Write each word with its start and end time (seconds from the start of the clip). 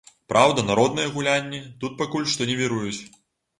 Праўда, 0.31 0.63
народныя 0.69 1.11
гулянні 1.17 1.61
тут 1.85 1.93
пакуль 2.01 2.27
што 2.35 2.51
не 2.53 2.59
віруюць. 2.65 2.99